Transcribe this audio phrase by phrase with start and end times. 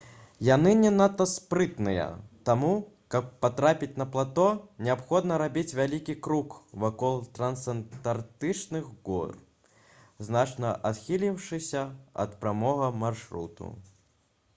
[0.45, 2.05] яны не надта спрытныя
[2.49, 2.69] таму
[3.15, 4.45] каб патрапіць на плато
[4.87, 6.55] неабходна рабіць вялікі крук
[6.87, 9.37] вакол трансантарктычных гор
[10.31, 11.85] значна адхіліўшыся
[12.27, 13.71] ад прамога маршруту